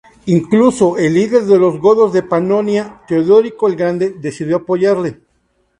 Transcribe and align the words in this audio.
Incluso 0.25 0.97
el 0.97 1.13
líder 1.13 1.43
de 1.43 1.59
los 1.59 1.77
godos 1.79 2.11
de 2.11 2.23
Panonia, 2.23 3.03
Teodorico 3.07 3.67
el 3.67 3.75
Grande 3.75 4.09
decidió 4.09 4.55
apoyarle. 4.57 5.19